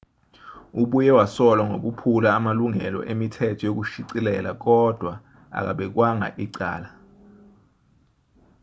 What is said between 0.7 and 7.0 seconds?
ubuye wasolwa ngokuphula amalungelo emithetho yokushicilela kodwa akabekwanga icala